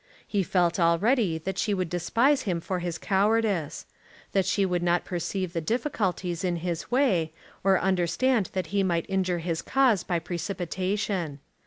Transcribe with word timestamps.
He 0.25 0.41
felt 0.41 0.79
already 0.79 1.37
that 1.37 1.59
she 1.59 1.75
would 1.75 1.87
despise 1.87 2.41
him 2.41 2.59
for 2.59 2.79
his 2.79 2.97
cowardice, 2.97 3.85
that 4.31 4.47
she 4.47 4.65
would 4.65 4.81
not 4.81 5.05
perceive 5.05 5.53
the 5.53 5.61
difficulties 5.61 6.43
in 6.43 6.55
his 6.55 6.89
way, 6.89 7.31
or 7.63 7.79
understand 7.79 8.49
that 8.53 8.65
he 8.73 8.81
might 8.81 9.05
injure 9.07 9.37
his 9.45 9.61
cause 9.61 10.03
by 10.03 10.17
precipitation. 10.17 11.39